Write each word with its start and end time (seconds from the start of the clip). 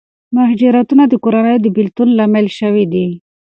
مهاجرتونه 0.35 1.03
د 1.07 1.13
کورنیو 1.23 1.61
د 1.63 1.67
بېلتون 1.75 2.09
لامل 2.17 2.47
شوي 2.59 2.85
دي. 2.93 3.07